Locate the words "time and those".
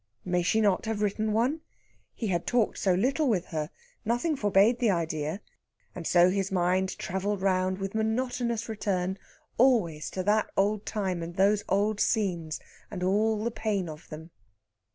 10.87-11.63